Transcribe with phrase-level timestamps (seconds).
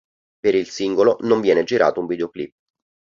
[0.39, 2.55] Per il singolo non viene girato un videoclip.